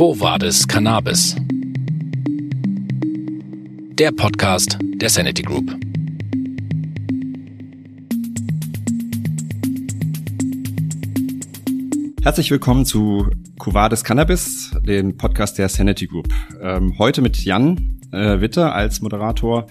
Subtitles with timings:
[0.00, 1.36] Quo Vadis Cannabis?
[3.98, 5.76] Der Podcast der Sanity Group.
[12.22, 13.28] Herzlich willkommen zu
[13.58, 16.32] Cuvades Cannabis, den Podcast der Sanity Group.
[16.62, 19.66] Ähm, heute mit Jan äh, Witte als Moderator,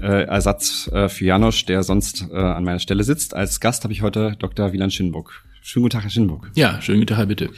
[0.00, 3.36] äh, Ersatz äh, für Janosch, der sonst an meiner Stelle sitzt.
[3.36, 4.72] Als Gast habe ich heute Dr.
[4.72, 5.44] Wieland Schinburg.
[5.62, 6.50] Schönen guten Tag, Herr Schinburg.
[6.56, 7.50] Ja, schönen guten Tag, Herr Bitte.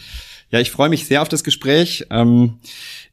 [0.51, 2.07] Ja, ich freue mich sehr auf das Gespräch.
[2.11, 2.59] Ähm,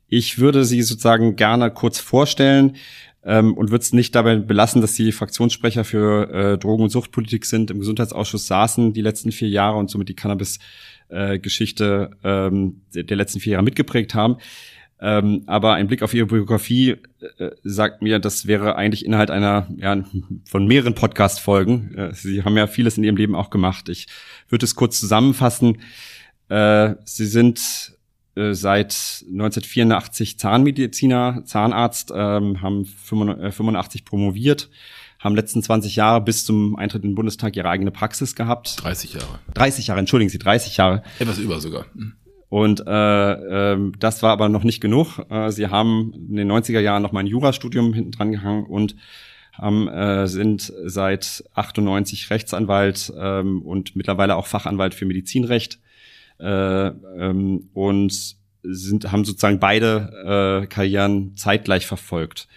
[0.08, 2.76] ich würde Sie sozusagen gerne kurz vorstellen
[3.24, 7.46] ähm, und würde es nicht dabei belassen, dass Sie Fraktionssprecher für äh, Drogen- und Suchtpolitik
[7.46, 13.40] sind, im Gesundheitsausschuss saßen die letzten vier Jahre und somit die Cannabis-Geschichte ähm, der letzten
[13.40, 14.38] vier Jahre mitgeprägt haben.
[15.00, 16.98] Ähm, aber ein Blick auf Ihre Biografie
[17.38, 20.02] äh, sagt mir, das wäre eigentlich Inhalt einer ja,
[20.46, 21.96] von mehreren Podcast-Folgen.
[21.96, 23.90] Äh, Sie haben ja vieles in Ihrem Leben auch gemacht.
[23.90, 24.08] Ich
[24.48, 25.80] würde es kurz zusammenfassen.
[26.50, 27.98] Äh, Sie sind
[28.36, 34.70] äh, seit 1984 Zahnmediziner, Zahnarzt, ähm, haben 85 äh, promoviert,
[35.20, 38.84] haben letzten 20 Jahre bis zum Eintritt in den Bundestag ihre eigene Praxis gehabt.
[38.84, 39.40] 30 Jahre.
[39.54, 41.04] 30 Jahre, entschuldigen Sie, 30 Jahre.
[41.20, 41.86] Etwas über sogar.
[41.94, 42.14] Hm.
[42.50, 45.26] Und äh, äh, das war aber noch nicht genug.
[45.30, 48.96] Äh, sie haben in den 90er Jahren noch mal ein Jurastudium hinten dran gehangen und
[49.54, 55.80] haben, äh, sind seit 98 Rechtsanwalt ähm, und mittlerweile auch Fachanwalt für Medizinrecht
[56.40, 62.48] äh, ähm, und sind, haben sozusagen beide äh, Karrieren zeitgleich verfolgt.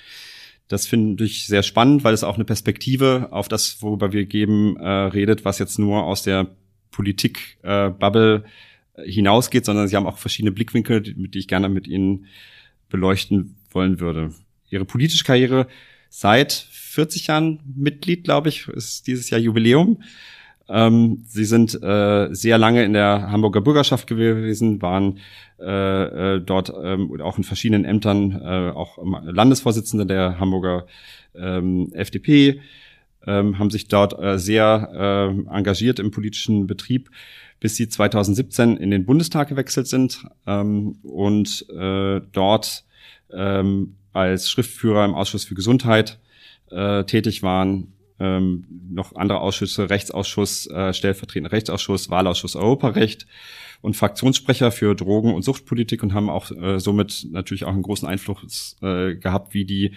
[0.68, 4.76] Das finde ich sehr spannend, weil es auch eine Perspektive auf das, worüber wir geben,
[4.76, 6.48] äh, redet, was jetzt nur aus der
[6.90, 8.44] Politik-Bubble
[8.94, 12.26] äh, hinausgeht, sondern sie haben auch verschiedene Blickwinkel, die, die ich gerne mit Ihnen
[12.88, 14.32] beleuchten wollen würde.
[14.70, 15.68] Ihre politische Karriere
[16.08, 20.02] seit 40 Jahren Mitglied, glaube ich, ist dieses Jahr Jubiläum.
[20.68, 25.18] Ähm, sie sind äh, sehr lange in der Hamburger Bürgerschaft gewesen, waren
[25.60, 30.86] äh, äh, dort ähm, auch in verschiedenen Ämtern äh, auch Landesvorsitzende der Hamburger
[31.34, 32.60] ähm, FDP,
[33.26, 37.10] ähm, haben sich dort äh, sehr äh, engagiert im politischen Betrieb
[37.60, 42.84] bis sie 2017 in den Bundestag gewechselt sind ähm, und äh, dort
[43.32, 46.18] ähm, als Schriftführer im Ausschuss für Gesundheit
[46.70, 47.92] äh, tätig waren.
[48.18, 53.26] Ähm, noch andere Ausschüsse, Rechtsausschuss, äh, stellvertretender Rechtsausschuss, Wahlausschuss Europarecht
[53.82, 58.08] und Fraktionssprecher für Drogen- und Suchtpolitik und haben auch äh, somit natürlich auch einen großen
[58.08, 59.92] Einfluss äh, gehabt, wie die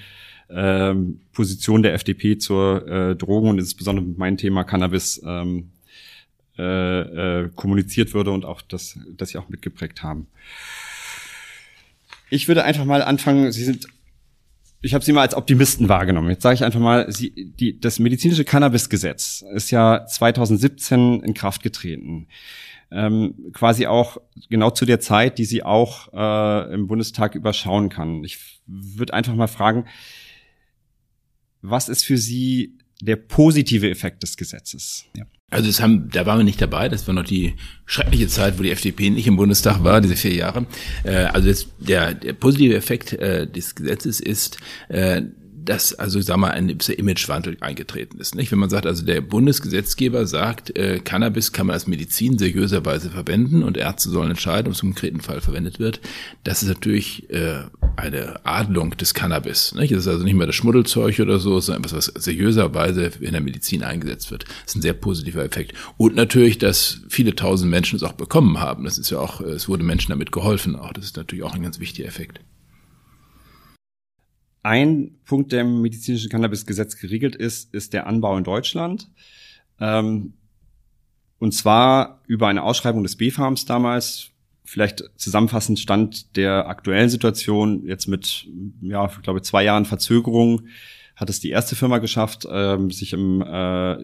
[0.50, 5.72] ähm, Position der FDP zur äh, Drogen und insbesondere mein Thema Cannabis ähm,
[6.58, 10.28] äh, äh, kommuniziert würde und auch das, das sie auch mitgeprägt haben.
[12.30, 13.88] Ich würde einfach mal anfangen, Sie sind
[14.82, 16.30] ich habe sie mal als Optimisten wahrgenommen.
[16.30, 21.64] Jetzt sage ich einfach mal, sie, die, das medizinische Cannabisgesetz ist ja 2017 in Kraft
[21.64, 22.28] getreten.
[22.92, 24.18] Ähm, quasi auch
[24.50, 28.24] genau zu der Zeit, die sie auch äh, im Bundestag überschauen kann.
[28.24, 29.86] Ich würde einfach mal fragen,
[31.62, 35.06] was ist für Sie der positive Effekt des Gesetzes?
[35.16, 35.26] Ja.
[35.52, 36.90] Also das haben, da waren wir nicht dabei.
[36.90, 37.56] Das war noch die
[37.86, 40.68] schreckliche Zeit, wo die FDP nicht im Bundestag war, diese vier Jahre.
[41.04, 44.58] Äh, also das, der, der positive Effekt äh, des Gesetzes ist,
[44.90, 45.24] äh,
[45.66, 48.36] dass also sag mal ein Imagewandel eingetreten ist.
[48.36, 48.52] Nicht?
[48.52, 53.64] Wenn man sagt, also der Bundesgesetzgeber sagt, äh, Cannabis kann man als Medizin seriöserweise verwenden
[53.64, 56.00] und Ärzte sollen entscheiden, ob es im konkreten Fall verwendet wird,
[56.44, 57.64] das ist natürlich äh,
[57.96, 59.74] eine Adlung des Cannabis.
[59.76, 59.92] Nicht?
[59.92, 63.42] Das ist also nicht mehr das Schmuddelzeug oder so, sondern etwas, was seriöserweise in der
[63.42, 64.44] Medizin eingesetzt wird.
[64.44, 65.74] Das ist ein sehr positiver Effekt.
[65.98, 68.86] Und natürlich, dass viele tausend Menschen es auch bekommen haben.
[68.86, 70.76] Das ist ja auch, es wurde Menschen damit geholfen.
[70.76, 72.40] Auch das ist natürlich auch ein ganz wichtiger Effekt.
[74.62, 79.10] Ein Punkt, der im medizinischen Cannabisgesetz geregelt ist, ist der Anbau in Deutschland.
[79.80, 80.34] Ähm,
[81.40, 84.32] und zwar über eine Ausschreibung des B-Farms damals.
[84.66, 88.48] Vielleicht zusammenfassend stand der aktuellen Situation jetzt mit,
[88.82, 90.68] ja, ich glaube, zwei Jahren Verzögerung
[91.16, 93.98] hat es die erste Firma geschafft, ähm, sich im äh,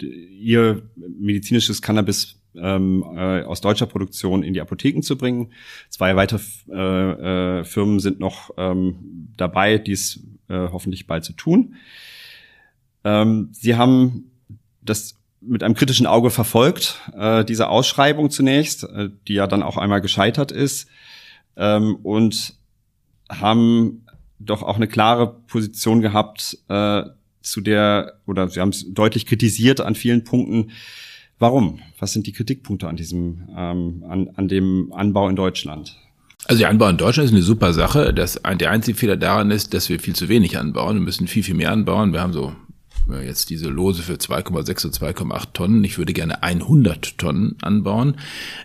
[0.00, 5.52] ihr medizinisches Cannabis ähm, äh, aus deutscher Produktion in die Apotheken zu bringen.
[5.88, 11.74] Zwei weitere äh, äh, Firmen sind noch ähm, dabei, dies äh, hoffentlich bald zu tun.
[13.04, 14.30] Ähm, sie haben
[14.82, 19.76] das mit einem kritischen Auge verfolgt, äh, diese Ausschreibung zunächst, äh, die ja dann auch
[19.76, 20.88] einmal gescheitert ist,
[21.56, 22.54] ähm, und
[23.30, 24.04] haben
[24.38, 27.02] doch auch eine klare Position gehabt, äh,
[27.42, 30.72] zu der, oder sie haben es deutlich kritisiert an vielen Punkten,
[31.40, 31.80] Warum?
[31.98, 35.96] Was sind die Kritikpunkte an diesem, ähm, an, an dem Anbau in Deutschland?
[36.44, 38.12] Also der Anbau in Deutschland ist eine super Sache.
[38.12, 40.96] Das, der einzige Fehler daran ist, dass wir viel zu wenig anbauen.
[40.96, 42.12] Wir müssen viel, viel mehr anbauen.
[42.12, 42.54] Wir haben so
[43.24, 45.82] jetzt diese Lose für 2,6 und 2,8 Tonnen.
[45.82, 48.16] Ich würde gerne 100 Tonnen anbauen.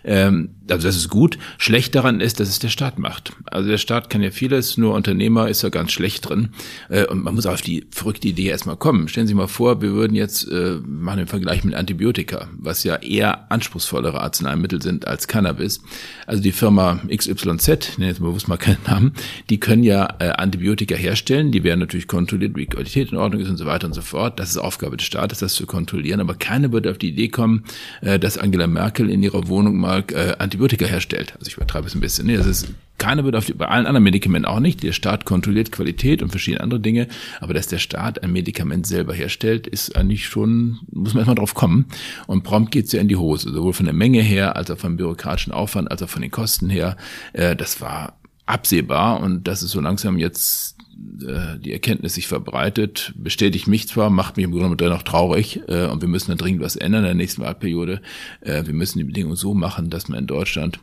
[0.04, 1.38] Ähm, also das ist gut.
[1.58, 3.32] Schlecht daran ist, dass es der Staat macht.
[3.46, 6.50] Also der Staat kann ja vieles, nur Unternehmer ist ja ganz schlecht drin.
[6.88, 9.08] Äh, und man muss auf die verrückte Idee erstmal kommen.
[9.08, 12.96] Stellen Sie mal vor, wir würden jetzt äh, machen den Vergleich mit Antibiotika, was ja
[12.96, 15.80] eher anspruchsvollere Arzneimittel sind als Cannabis.
[16.26, 19.12] Also die Firma XYZ, nenne jetzt mal bewusst mal keinen Namen,
[19.50, 21.52] die können ja äh, Antibiotika herstellen.
[21.52, 24.40] Die werden natürlich kontrolliert, wie Qualität in Ordnung ist und so weiter und so fort.
[24.40, 26.20] Das ist Aufgabe des Staates, das zu kontrollieren.
[26.20, 27.64] Aber keiner würde auf die Idee kommen,
[28.00, 29.96] äh, dass Angela Merkel in ihrer Wohnung mal
[30.38, 31.34] Antibiotika herstellt.
[31.38, 32.26] Also ich übertreibe es ein bisschen.
[32.26, 32.68] Nee, das ist,
[32.98, 34.82] keiner wird auf die, bei allen anderen Medikamenten auch nicht.
[34.82, 37.08] Der Staat kontrolliert Qualität und verschiedene andere Dinge.
[37.40, 41.54] Aber dass der Staat ein Medikament selber herstellt, ist eigentlich schon, muss man erstmal drauf
[41.54, 41.86] kommen.
[42.26, 43.52] Und prompt geht's ja in die Hose.
[43.52, 46.70] Sowohl von der Menge her, als auch vom bürokratischen Aufwand, als auch von den Kosten
[46.70, 46.96] her.
[47.32, 50.75] Äh, das war absehbar und dass es so langsam jetzt
[51.22, 55.60] äh, die Erkenntnis sich verbreitet, bestätigt mich zwar, macht mich im Grunde genommen noch traurig
[55.68, 58.00] äh, und wir müssen dann dringend was ändern in der nächsten Wahlperiode.
[58.40, 60.78] Äh, wir müssen die Bedingungen so machen, dass man in Deutschland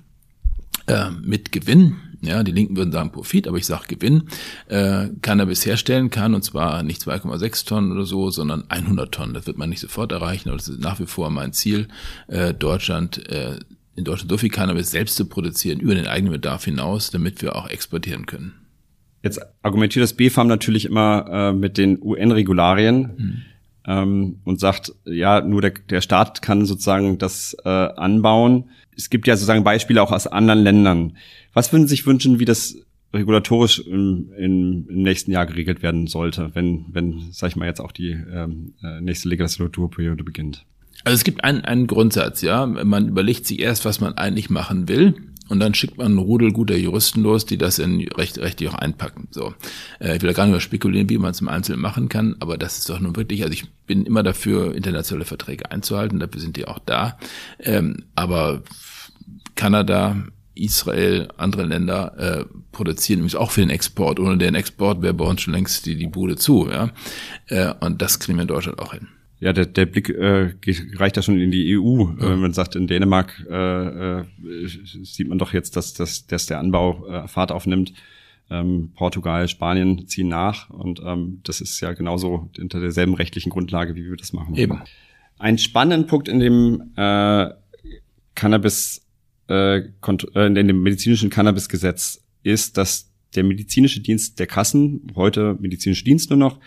[0.88, 4.30] äh, mit Gewinn, ja, die Linken würden sagen Profit, aber ich sage Gewinn,
[5.21, 9.33] Cannabis herstellen kann und zwar nicht 2,6 Tonnen oder so, sondern 100 Tonnen.
[9.33, 11.89] Das wird man nicht sofort erreichen, aber das ist nach wie vor mein Ziel,
[12.59, 13.18] Deutschland
[13.95, 17.57] in Deutschland so viel Cannabis selbst zu produzieren über den eigenen Bedarf hinaus, damit wir
[17.57, 18.62] auch exportieren können.
[19.24, 23.42] Jetzt argumentiert das BfArM natürlich immer äh, mit den UN-Regularien mhm.
[23.88, 28.66] ähm, und sagt, ja, nur der, der Staat kann sozusagen das äh, anbauen.
[28.96, 31.18] Es gibt ja sozusagen Beispiele auch aus anderen Ländern.
[31.54, 32.75] Was würden Sie sich wünschen, wie das
[33.14, 37.80] regulatorisch im, im, im nächsten Jahr geregelt werden sollte, wenn, wenn, sag ich mal, jetzt
[37.80, 40.66] auch die ähm, äh, nächste Legislaturperiode beginnt?
[41.06, 42.66] Also es gibt einen, einen Grundsatz, ja.
[42.66, 45.16] Man überlegt sich erst, was man eigentlich machen will.
[45.50, 48.75] Und dann schickt man einen Rudel guter Juristen los, die das in recht, rechtlich auch
[48.75, 49.28] einpacken.
[49.31, 49.54] So,
[50.00, 52.36] äh, ich will da gar nicht mehr spekulieren, wie man es im Einzelnen machen kann,
[52.40, 56.40] aber das ist doch nun wirklich, also ich bin immer dafür, internationale Verträge einzuhalten, dafür
[56.40, 57.18] sind die auch da.
[57.60, 58.63] Ähm, aber
[59.56, 60.24] Kanada,
[60.56, 64.19] Israel, andere Länder äh, produzieren nämlich auch für den Export.
[64.19, 66.69] Ohne den Export wäre bei uns schon längst die, die Bude zu.
[66.69, 66.92] Ja?
[67.48, 69.07] Äh, und das kriegen wir in Deutschland auch hin
[69.39, 70.53] ja, der, der Blick äh,
[70.95, 72.06] reicht ja schon in die EU.
[72.19, 72.31] Ja.
[72.31, 74.24] Wenn man sagt, in Dänemark äh, äh,
[75.03, 77.94] sieht man doch jetzt, dass, dass, dass der Anbau äh, Fahrt aufnimmt.
[78.50, 83.95] Ähm, Portugal, Spanien ziehen nach und ähm, das ist ja genauso unter derselben rechtlichen Grundlage,
[83.95, 84.56] wie wir das machen.
[84.56, 84.81] Eben.
[85.39, 87.50] Ein spannender Punkt in dem äh,
[88.35, 89.06] Cannabis,
[89.50, 96.03] äh, äh, in dem medizinischen Cannabisgesetz ist, dass der medizinische Dienst der Kassen, heute medizinische
[96.03, 96.59] Dienst nur noch,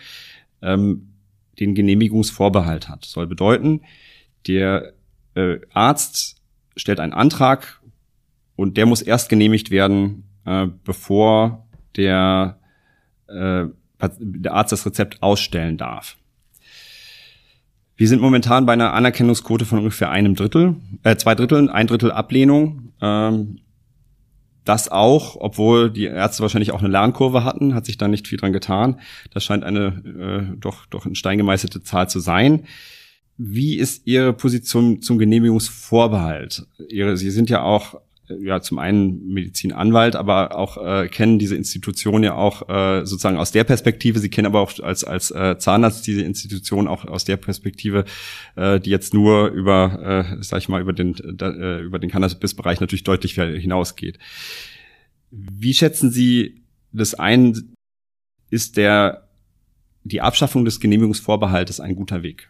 [0.61, 1.13] ähm,
[1.59, 3.05] den Genehmigungsvorbehalt hat.
[3.05, 3.81] Soll bedeuten,
[4.47, 4.93] der
[5.35, 6.41] äh, Arzt
[6.75, 7.81] stellt einen Antrag
[8.55, 12.59] und der muss erst genehmigt werden, äh, bevor der,
[13.27, 13.65] äh,
[13.99, 16.17] der Arzt das Rezept ausstellen darf.
[17.95, 22.11] Wir sind momentan bei einer Anerkennungsquote von ungefähr einem Drittel, äh, zwei Dritteln, ein Drittel
[22.11, 22.93] Ablehnung.
[23.01, 23.59] Ähm,
[24.67, 28.37] das auch, obwohl die Ärzte wahrscheinlich auch eine Lernkurve hatten, hat sich da nicht viel
[28.37, 28.99] dran getan.
[29.33, 32.65] Das scheint eine äh, doch, doch in Stein gemeißelte Zahl zu sein.
[33.37, 36.65] Wie ist Ihre Position zum Genehmigungsvorbehalt?
[36.89, 37.99] Ihre, Sie sind ja auch
[38.29, 43.51] ja zum einen Medizinanwalt, aber auch äh, kennen diese Institution ja auch äh, sozusagen aus
[43.51, 44.19] der Perspektive.
[44.19, 48.05] Sie kennen aber auch als als äh, Zahnarzt diese Institution auch aus der Perspektive,
[48.55, 52.79] äh, die jetzt nur über, äh, sag ich mal, über den äh, über den Cannabis-Bereich
[52.79, 54.19] natürlich deutlich hinausgeht.
[55.31, 57.73] Wie schätzen Sie das ein?
[58.49, 59.27] Ist der
[60.03, 62.49] die Abschaffung des Genehmigungsvorbehaltes ein guter Weg?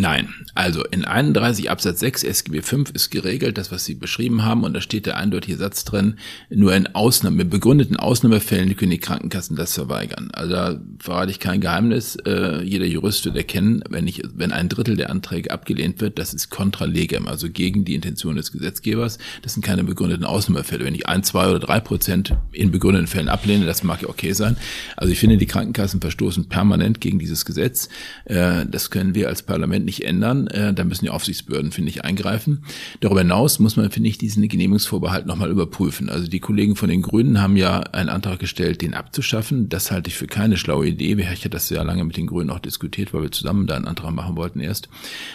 [0.00, 4.64] Nein, also in 31 Absatz 6 SGB 5 ist geregelt, das was Sie beschrieben haben,
[4.64, 6.14] und da steht der eindeutige Satz drin,
[6.48, 10.30] nur in Ausnahme, begründeten Ausnahmefällen können die Krankenkassen das verweigern.
[10.32, 14.70] Also da verrate ich kein Geheimnis, äh, jeder Jurist wird erkennen, wenn ich, wenn ein
[14.70, 19.18] Drittel der Anträge abgelehnt wird, das ist contra legem, also gegen die Intention des Gesetzgebers.
[19.42, 20.86] Das sind keine begründeten Ausnahmefälle.
[20.86, 24.32] Wenn ich ein, zwei oder drei Prozent in begründeten Fällen ablehne, das mag ja okay
[24.32, 24.56] sein.
[24.96, 27.90] Also ich finde, die Krankenkassen verstoßen permanent gegen dieses Gesetz.
[28.24, 30.46] Äh, das können wir als Parlament Moment nicht ändern.
[30.46, 32.64] Äh, da müssen die Aufsichtsbehörden, finde ich, eingreifen.
[33.00, 36.08] Darüber hinaus muss man, finde ich, diesen Genehmigungsvorbehalt nochmal überprüfen.
[36.08, 39.68] Also die Kollegen von den Grünen haben ja einen Antrag gestellt, den abzuschaffen.
[39.68, 41.14] Das halte ich für keine schlaue Idee.
[41.14, 43.86] Ich hatte das ja lange mit den Grünen auch diskutiert, weil wir zusammen da einen
[43.86, 44.88] Antrag machen wollten erst.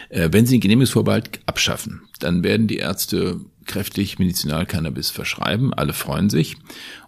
[0.09, 5.73] Äh, wenn sie den Genehmigungsvorbehalt abschaffen, dann werden die Ärzte kräftig Medizinalcannabis verschreiben.
[5.73, 6.57] Alle freuen sich.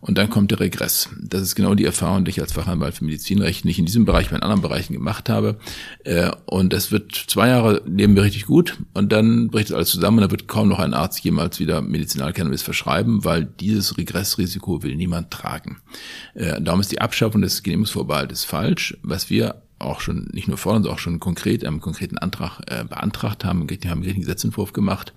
[0.01, 1.09] Und dann kommt der Regress.
[1.21, 4.27] Das ist genau die Erfahrung, die ich als Fachanwalt für Medizinrecht nicht in diesem Bereich,
[4.27, 5.57] aber in anderen Bereichen gemacht habe.
[6.03, 10.19] Äh, und das wird zwei Jahre leben wir richtig gut und dann bricht alles zusammen
[10.19, 14.95] und da wird kaum noch ein Arzt jemals wieder Medizinalcannabis verschreiben, weil dieses Regressrisiko will
[14.95, 15.77] niemand tragen.
[16.33, 18.97] Äh, darum ist die Abschaffung des Genehmigungsvorbehaltes falsch.
[19.01, 22.83] Was wir auch schon nicht nur fordern, sondern auch schon konkret, einen konkreten Antrag äh,
[22.83, 25.13] beantragt haben, haben einen Gesetzentwurf gemacht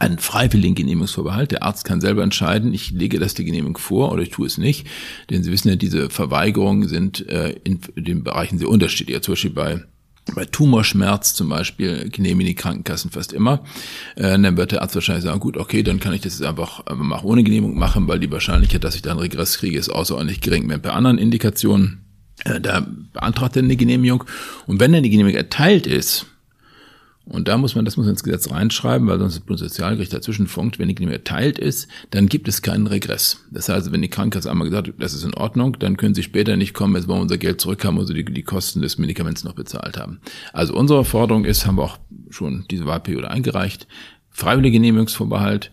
[0.00, 1.52] einen freiwilligen Genehmigungsvorbehalt.
[1.52, 4.58] Der Arzt kann selber entscheiden, ich lege das die Genehmigung vor oder ich tue es
[4.58, 4.86] nicht.
[5.28, 9.14] Denn Sie wissen ja, diese Verweigerungen sind äh, in den Bereichen sehr unterschiedlich.
[9.14, 9.82] Ja, zum Beispiel bei
[10.34, 13.64] bei Tumorschmerz zum Beispiel genehmigen die Krankenkassen fast immer.
[14.16, 16.86] Äh, dann wird der Arzt wahrscheinlich sagen, gut, okay, dann kann ich das jetzt einfach,
[16.86, 20.40] einfach auch ohne Genehmigung machen, weil die Wahrscheinlichkeit, dass ich dann Regress kriege, ist außerordentlich
[20.40, 20.68] gering.
[20.68, 22.04] Wenn bei anderen Indikationen,
[22.44, 24.24] äh, da beantragt er eine Genehmigung.
[24.66, 26.26] Und wenn dann die Genehmigung erteilt ist,
[27.30, 30.48] und da muss man, das muss man ins Gesetz reinschreiben, weil sonst das Bundessozialgericht dazwischen
[30.48, 30.80] funkt.
[30.80, 33.44] Wenn die Genehmigung erteilt ist, dann gibt es keinen Regress.
[33.52, 36.24] Das heißt, wenn die Krankenkasse einmal gesagt hat, das ist in Ordnung, dann können sie
[36.24, 39.44] später nicht kommen, jetzt wollen wir unser Geld zurückhaben, sie die, die Kosten des Medikaments
[39.44, 40.20] noch bezahlt haben.
[40.52, 41.98] Also unsere Forderung ist, haben wir auch
[42.30, 43.86] schon diese Wahlperiode eingereicht,
[44.30, 45.70] freiwillige Genehmigungsvorbehalt,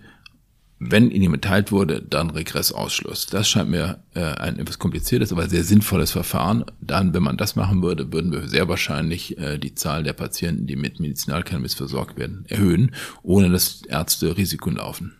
[0.79, 3.25] wenn Ihnen mitteilt wurde, dann Regressausschluss.
[3.25, 6.65] Das scheint mir äh, ein etwas kompliziertes, aber sehr sinnvolles Verfahren.
[6.81, 10.67] Dann, wenn man das machen würde, würden wir sehr wahrscheinlich äh, die Zahl der Patienten,
[10.67, 12.91] die mit Medizinalcannabis versorgt werden, erhöhen,
[13.23, 15.15] ohne dass Ärzte Risiken laufen.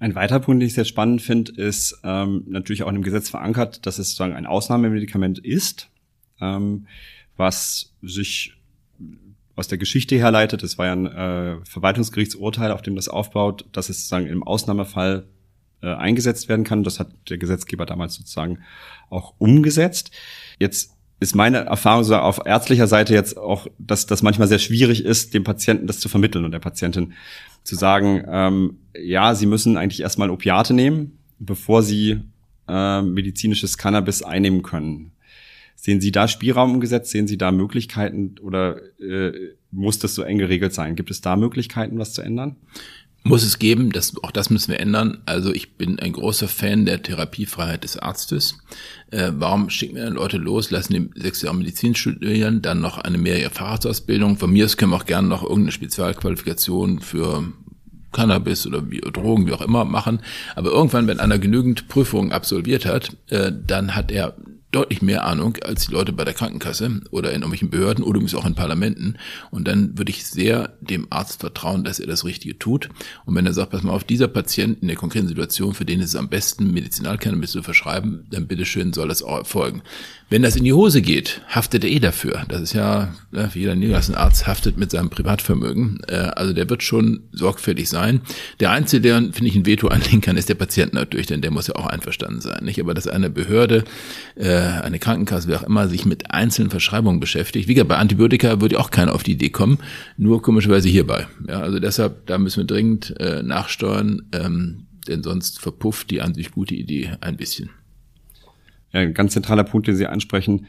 [0.00, 3.30] Ein weiterer Punkt, den ich sehr spannend finde, ist ähm, natürlich auch in dem Gesetz
[3.30, 5.88] verankert, dass es sozusagen ein Ausnahmemedikament ist,
[6.40, 6.86] ähm,
[7.36, 8.59] was sich
[9.56, 10.62] aus der Geschichte herleitet.
[10.62, 15.26] Es war ja ein äh, Verwaltungsgerichtsurteil, auf dem das aufbaut, dass es sozusagen im Ausnahmefall
[15.82, 16.84] äh, eingesetzt werden kann.
[16.84, 18.60] Das hat der Gesetzgeber damals sozusagen
[19.08, 20.10] auch umgesetzt.
[20.58, 25.04] Jetzt ist meine Erfahrung so auf ärztlicher Seite jetzt auch, dass das manchmal sehr schwierig
[25.04, 27.12] ist, dem Patienten das zu vermitteln und der Patientin
[27.62, 32.20] zu sagen, ähm, ja, sie müssen eigentlich erstmal Opiate nehmen, bevor sie
[32.68, 35.12] äh, medizinisches Cannabis einnehmen können.
[35.80, 37.10] Sehen Sie da Spielraum im Gesetz?
[37.10, 39.32] Sehen Sie da Möglichkeiten oder äh,
[39.70, 40.94] muss das so eng geregelt sein?
[40.94, 42.56] Gibt es da Möglichkeiten, was zu ändern?
[43.22, 45.22] Muss es geben, das, auch das müssen wir ändern.
[45.24, 48.58] Also ich bin ein großer Fan der Therapiefreiheit des Arztes.
[49.10, 53.16] Äh, warum schicken wir Leute los, lassen die sechs Jahre Medizin studieren, dann noch eine
[53.16, 54.36] mehrjährige Fahrradsausbildung.
[54.36, 57.50] Von mir aus können wir auch gerne noch irgendeine Spezialqualifikation für
[58.12, 60.20] Cannabis oder wie, Drogen, wie auch immer machen.
[60.56, 64.36] Aber irgendwann, wenn einer genügend Prüfungen absolviert hat, äh, dann hat er
[64.72, 68.34] deutlich mehr Ahnung als die Leute bei der Krankenkasse oder in irgendwelchen Behörden oder übrigens
[68.34, 69.16] auch in Parlamenten.
[69.50, 72.88] Und dann würde ich sehr dem Arzt vertrauen, dass er das Richtige tut.
[73.24, 76.00] Und wenn er sagt, pass mal auf, dieser Patient in der konkreten Situation, für den
[76.00, 79.82] ist es am besten, Medizinalcannabis zu verschreiben, dann bitteschön soll das auch erfolgen.
[80.30, 82.44] Wenn das in die Hose geht, haftet er eh dafür.
[82.46, 85.98] Das ist ja, wie jeder Niederlassenarzt haftet mit seinem Privatvermögen.
[86.06, 88.20] Äh, also der wird schon sorgfältig sein.
[88.60, 91.50] Der Einzige, der, finde ich, ein Veto anlegen kann, ist der Patient natürlich, denn der
[91.50, 92.64] muss ja auch einverstanden sein.
[92.64, 92.80] Nicht?
[92.80, 93.82] Aber dass eine Behörde,
[94.36, 98.60] äh, eine Krankenkasse, wer auch immer, sich mit einzelnen Verschreibungen beschäftigt, wie gesagt, bei Antibiotika
[98.60, 99.78] würde auch keiner auf die Idee kommen,
[100.16, 101.26] nur komischerweise hierbei.
[101.48, 106.34] Ja, also deshalb, da müssen wir dringend äh, nachsteuern, ähm, denn sonst verpufft die an
[106.34, 107.70] sich gute Idee ein bisschen
[108.92, 110.66] ja, ein ganz zentraler Punkt, den Sie ansprechen,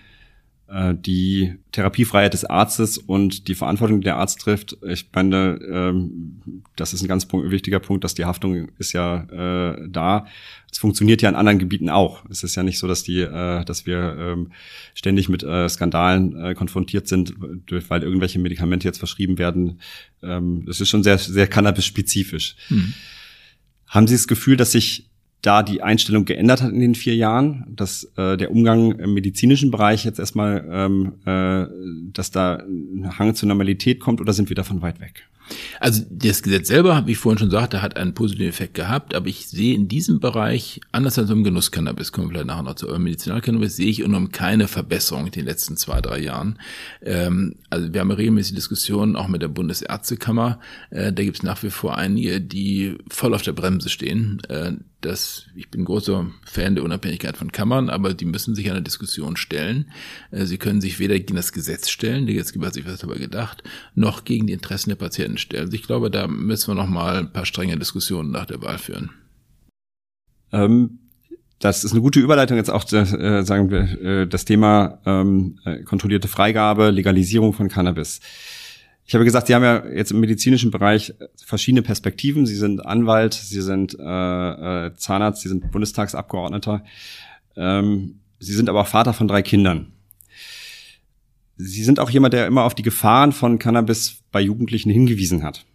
[0.71, 4.77] äh, die Therapiefreiheit des Arztes und die Verantwortung, die der Arzt trifft.
[4.87, 6.41] Ich meine, ähm,
[6.77, 9.23] das ist ein ganz wichtiger Punkt, dass die Haftung ist ja
[9.73, 10.27] äh, da.
[10.71, 12.23] Es funktioniert ja in anderen Gebieten auch.
[12.29, 14.51] Es ist ja nicht so, dass die, äh, dass wir ähm,
[14.93, 17.33] ständig mit äh, Skandalen äh, konfrontiert sind,
[17.89, 19.81] weil irgendwelche Medikamente jetzt verschrieben werden.
[20.23, 22.55] Ähm, das ist schon sehr, sehr cannabis-spezifisch.
[22.67, 22.93] Hm.
[23.87, 25.10] Haben Sie das Gefühl, dass sich
[25.41, 29.71] da die Einstellung geändert hat in den vier Jahren, dass äh, der Umgang im medizinischen
[29.71, 31.65] Bereich jetzt erstmal, ähm, äh,
[32.13, 35.27] dass da ein Hang zur Normalität kommt oder sind wir davon weit weg?
[35.79, 39.27] Also das Gesetz selber, wie ich vorhin schon sagte, hat einen positiven Effekt gehabt, aber
[39.27, 42.87] ich sehe in diesem Bereich, anders als beim Genusscannabis, kommen wir vielleicht nachher noch zu
[42.87, 46.59] eurem Medizinalcannabis, sehe ich unum keine Verbesserung in den letzten zwei, drei Jahren.
[47.03, 50.59] Ähm, also wir haben regelmäßig Diskussionen auch mit der Bundesärztekammer.
[50.89, 54.41] Äh, da gibt es nach wie vor einige, die voll auf der Bremse stehen.
[54.49, 58.81] Äh, das, ich bin großer Fan der Unabhängigkeit von Kammern, aber die müssen sich einer
[58.81, 59.91] Diskussion stellen.
[60.29, 63.15] Äh, sie können sich weder gegen das Gesetz stellen, der Gesetzgeber hat sich was dabei
[63.15, 63.63] gedacht,
[63.95, 65.65] noch gegen die Interessen der Patienten stellen.
[65.65, 68.77] Also ich glaube, da müssen wir noch mal ein paar strenge Diskussionen nach der Wahl
[68.77, 69.11] führen.
[70.51, 70.99] Ähm,
[71.59, 75.83] das ist eine gute Überleitung jetzt auch, äh, sagen wir, äh, das Thema ähm, äh,
[75.83, 78.19] kontrollierte Freigabe, Legalisierung von Cannabis.
[79.05, 81.13] Ich habe gesagt, Sie haben ja jetzt im medizinischen Bereich
[81.45, 82.45] verschiedene Perspektiven.
[82.45, 86.83] Sie sind Anwalt, Sie sind äh, äh, Zahnarzt, Sie sind Bundestagsabgeordneter.
[87.55, 89.91] Ähm, Sie sind aber auch Vater von drei Kindern.
[91.63, 95.65] Sie sind auch jemand, der immer auf die Gefahren von Cannabis bei Jugendlichen hingewiesen hat.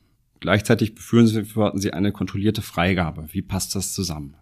[0.40, 3.28] Gleichzeitig befürworten Sie eine kontrollierte Freigabe.
[3.33, 4.35] Wie passt das zusammen?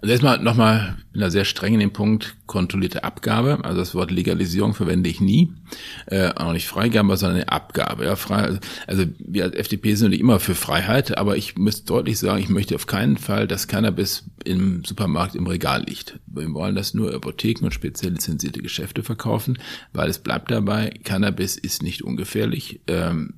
[0.00, 3.64] Also erstmal nochmal, bin da sehr streng in dem Punkt kontrollierte Abgabe.
[3.64, 5.52] Also das Wort Legalisierung verwende ich nie.
[6.06, 8.06] Äh, auch nicht Freigabe, sondern eine Abgabe.
[8.06, 12.42] Ja, frei, also wir als FDP sind immer für Freiheit, aber ich muss deutlich sagen,
[12.42, 16.18] ich möchte auf keinen Fall, dass Cannabis im Supermarkt im Regal liegt.
[16.26, 19.58] Wir wollen das nur Apotheken und speziell lizenzierte Geschäfte verkaufen,
[19.92, 22.80] weil es bleibt dabei, Cannabis ist nicht ungefährlich.
[22.86, 23.34] Ähm,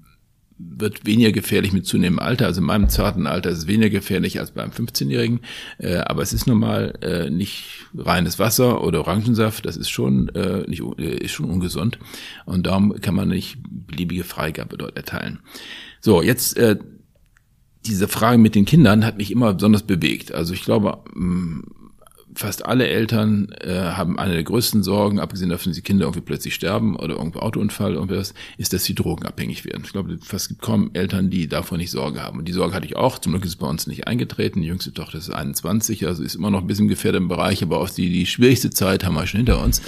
[0.70, 2.46] wird weniger gefährlich mit zunehmendem Alter.
[2.46, 5.40] Also in meinem zarten Alter ist es weniger gefährlich als beim 15-Jährigen.
[5.78, 9.64] Äh, aber es ist normal äh, nicht reines Wasser oder Orangensaft.
[9.66, 11.98] Das ist schon äh, nicht äh, ist schon ungesund
[12.46, 15.40] und darum kann man nicht beliebige Freigabe dort erteilen.
[16.00, 16.76] So jetzt äh,
[17.86, 20.32] diese Frage mit den Kindern hat mich immer besonders bewegt.
[20.32, 21.62] Also ich glaube, mh,
[22.34, 26.20] fast alle Eltern äh, haben eine der größten Sorgen, abgesehen davon, dass die Kinder irgendwie
[26.20, 29.82] plötzlich sterben oder irgendwo Autounfall irgendwas, ist, dass sie drogenabhängig werden.
[29.84, 32.38] Ich glaube, fast gibt kaum Eltern, die davon nicht Sorge haben.
[32.38, 33.18] Und die Sorge hatte ich auch.
[33.18, 34.62] Zum Glück ist es bei uns nicht eingetreten.
[34.62, 37.80] Die jüngste Tochter ist 21, also ist immer noch ein bisschen gefährdet im Bereich, aber
[37.80, 39.82] auch die, die schwierigste Zeit haben wir schon hinter uns.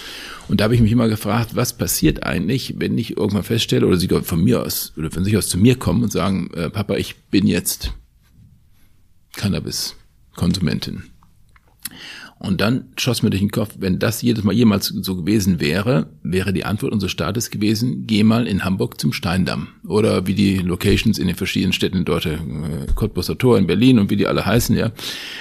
[0.48, 3.96] Und da habe ich mich immer gefragt, was passiert eigentlich, wenn ich irgendwann feststelle, oder
[3.96, 6.96] sie von mir aus, oder von sich aus zu mir kommen und sagen, äh, Papa,
[6.96, 7.92] ich bin jetzt
[9.36, 11.04] Cannabis-Konsumentin
[12.44, 16.10] und dann schoss mir durch den Kopf, wenn das jedes Mal jemals so gewesen wäre,
[16.22, 19.68] wäre die Antwort unseres Staates gewesen, geh mal in Hamburg zum Steindamm.
[19.86, 22.38] Oder wie die Locations in den verschiedenen Städten dort, äh,
[22.94, 24.92] Cottbusser Tor in Berlin und wie die alle heißen, ja.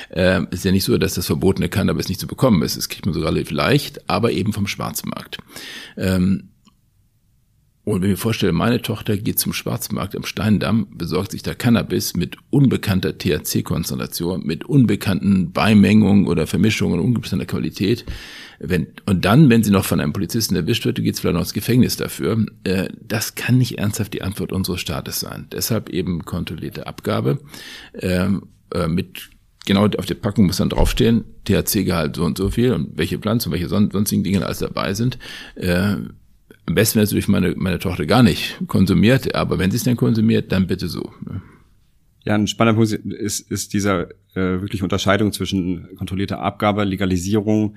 [0.10, 2.78] Äh, ist ja nicht so, dass das verbotene Cannabis nicht zu bekommen ist.
[2.78, 5.38] Das kriegt man sogar leicht, aber eben vom Schwarzmarkt.
[5.98, 6.50] Ähm,
[7.86, 11.54] und wenn ich mir vorstelle, meine Tochter geht zum Schwarzmarkt am Steindamm, besorgt sich da
[11.54, 18.06] Cannabis mit unbekannter THC-Konzentration, mit unbekannten Beimengungen oder Vermischungen unbekannter Qualität.
[18.60, 21.42] Wenn, und dann, wenn sie noch von einem Polizisten erwischt wird, geht es vielleicht noch
[21.42, 22.46] ins Gefängnis dafür.
[22.64, 25.48] Äh, das kann nicht ernsthaft die Antwort unseres Staates sein.
[25.52, 27.40] Deshalb eben kontrollierte Abgabe
[28.00, 29.30] ähm, äh, mit
[29.66, 33.52] genau auf der Packung muss dann draufstehen, THC-Gehalt so und so viel und welche Pflanzen,
[33.52, 35.18] welche sonstigen Dinge alles dabei sind.
[35.56, 35.96] Äh,
[36.66, 40.52] am besten natürlich meine, meine Tochter gar nicht konsumiert, aber wenn sie es dann konsumiert,
[40.52, 41.12] dann bitte so.
[41.26, 41.42] Ne?
[42.26, 47.76] Ja, ein spannender Punkt ist, ist dieser äh, wirklich Unterscheidung zwischen kontrollierter Abgabe, Legalisierung.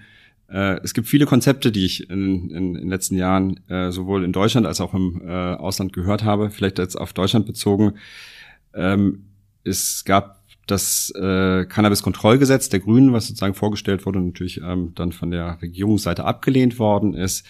[0.48, 4.24] Äh, es gibt viele Konzepte, die ich in, in, in den letzten Jahren äh, sowohl
[4.24, 6.50] in Deutschland als auch im äh, Ausland gehört habe.
[6.50, 7.94] Vielleicht jetzt auf Deutschland bezogen.
[8.72, 9.24] Ähm,
[9.64, 15.10] es gab das äh, Cannabis-Kontrollgesetz der Grünen, was sozusagen vorgestellt wurde und natürlich ähm, dann
[15.10, 17.44] von der Regierungsseite abgelehnt worden ist.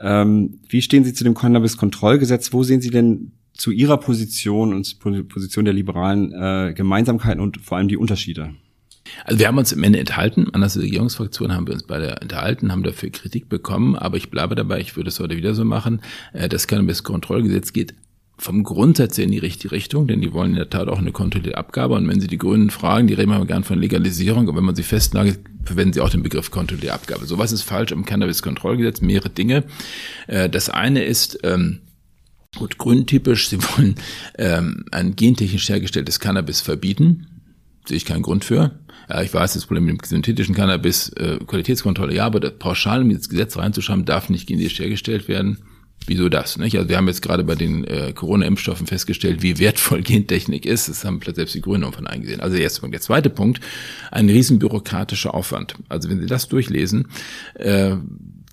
[0.00, 2.52] Ähm, wie stehen Sie zu dem Cannabis-Kontrollgesetz?
[2.52, 7.78] Wo sehen Sie denn zu Ihrer Position und Position der Liberalen äh, Gemeinsamkeiten und vor
[7.78, 8.54] allem die Unterschiede?
[9.24, 12.72] Also wir haben uns im Ende enthalten, anders als Regierungsfraktion haben wir uns beide enthalten,
[12.72, 16.00] haben dafür Kritik bekommen, aber ich bleibe dabei, ich würde es heute wieder so machen.
[16.32, 17.94] Äh, das Cannabis-Kontrollgesetz geht
[18.36, 21.12] vom Grundsatz her in die richtige Richtung, denn die wollen in der Tat auch eine
[21.12, 21.94] kontrollierte Abgabe.
[21.94, 24.74] Und wenn Sie die Grünen fragen, die reden immer gern von Legalisierung, aber wenn man
[24.74, 27.26] sie festnagelt, verwenden sie auch den Begriff kontrollierte Abgabe.
[27.26, 29.00] So was ist falsch im Cannabis-Kontrollgesetz?
[29.00, 29.64] Mehrere Dinge.
[30.26, 31.80] Äh, das eine ist, ähm,
[32.56, 33.94] gut, grüntypisch, sie wollen
[34.36, 37.26] ähm, ein gentechnisch hergestelltes Cannabis verbieten.
[37.86, 38.78] Sehe ich keinen Grund für.
[39.08, 43.02] Ja, ich weiß, das Problem mit dem synthetischen Cannabis, äh, Qualitätskontrolle, ja, aber das pauschal
[43.02, 45.58] in das Gesetz reinzuschreiben, darf nicht genetisch hergestellt werden
[46.06, 46.58] Wieso das?
[46.58, 46.76] Nicht?
[46.76, 50.88] Also wir haben jetzt gerade bei den äh, Corona-Impfstoffen festgestellt, wie wertvoll Gentechnik ist.
[50.88, 52.40] Das haben vielleicht selbst die Grünen von eingesehen.
[52.40, 52.94] Also erste Punkt.
[52.94, 53.60] Der zweite Punkt,
[54.10, 55.76] ein riesen bürokratischer Aufwand.
[55.88, 57.08] Also wenn Sie das durchlesen,
[57.54, 57.96] äh,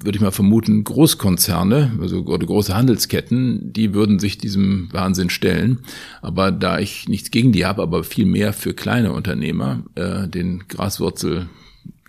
[0.04, 5.80] würde ich mal vermuten, Großkonzerne, also oder große Handelsketten, die würden sich diesem Wahnsinn stellen.
[6.22, 10.64] Aber da ich nichts gegen die habe, aber viel mehr für kleine Unternehmer, äh, den
[10.68, 11.50] Graswurzel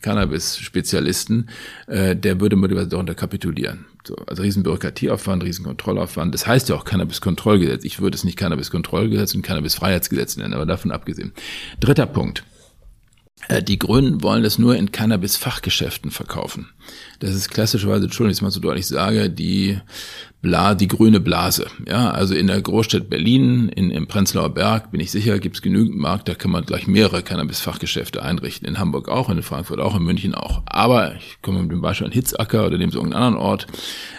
[0.00, 1.48] Cannabis-Spezialisten,
[1.86, 3.86] äh, der würde möglicherweise darunter kapitulieren.
[4.06, 6.34] So, also riesen Bürokratieaufwand, riesen Kontrollaufwand.
[6.34, 7.84] Das heißt ja auch Cannabis-Kontrollgesetz.
[7.84, 11.32] Ich würde es nicht Cannabis-Kontrollgesetz und Cannabis-Freiheitsgesetz nennen, aber davon abgesehen.
[11.78, 12.44] Dritter Punkt.
[13.48, 16.70] Äh, die Grünen wollen es nur in Cannabis-Fachgeschäften verkaufen.
[17.20, 19.78] Das ist klassischerweise, Entschuldigung, dass ich mal so deutlich sage, die
[20.42, 21.68] Bla, die grüne Blase.
[21.88, 25.62] Ja, also in der Großstadt Berlin, in, im Prenzlauer Berg, bin ich sicher, gibt es
[25.62, 28.66] genügend Markt, da kann man gleich mehrere Cannabis-Fachgeschäfte einrichten.
[28.66, 30.62] In Hamburg auch, in Frankfurt auch, in München auch.
[30.66, 33.68] Aber ich komme mit dem Beispiel an Hitzacker oder dem so irgendeinen anderen Ort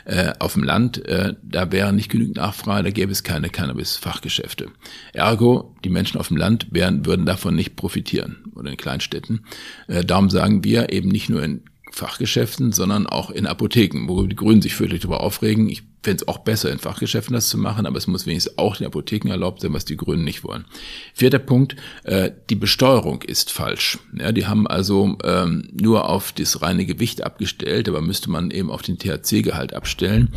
[0.06, 4.68] äh, auf dem Land, äh, da wäre nicht genügend Nachfrage, da gäbe es keine Cannabis-Fachgeschäfte.
[5.12, 9.46] Ergo, die Menschen auf dem Land wären, würden davon nicht profitieren oder in Kleinstädten.
[9.90, 14.38] Äh, darum sagen wir eben nicht nur in Fachgeschäften, sondern auch in Apotheken, wo die
[14.38, 15.70] Grünen sich fürchterlich darüber aufregen.
[15.70, 18.78] Ich fände es auch besser, in Fachgeschäften das zu machen, aber es muss wenigstens auch
[18.78, 20.66] den Apotheken erlaubt sein, was die Grünen nicht wollen.
[21.14, 24.00] Vierter Punkt, äh, die Besteuerung ist falsch.
[24.18, 28.70] Ja, die haben also ähm, nur auf das reine Gewicht abgestellt, aber müsste man eben
[28.70, 30.34] auf den THC-Gehalt abstellen.